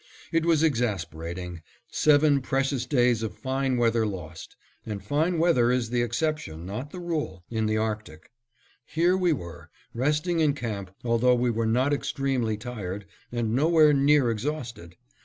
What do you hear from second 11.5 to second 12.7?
were not extremely